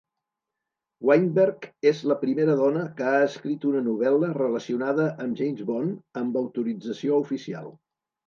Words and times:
Weinberg 1.07 1.67
és 1.89 1.99
la 2.11 2.15
primera 2.21 2.55
dona 2.61 2.85
que 3.01 3.05
ha 3.11 3.19
escrit 3.27 3.67
una 3.73 3.83
novel·la 3.89 4.31
relacionada 4.39 5.05
amb 5.25 5.39
James 5.43 5.63
Bond 5.69 6.23
amb 6.23 6.41
autorització 6.45 7.21
oficial. 7.27 7.71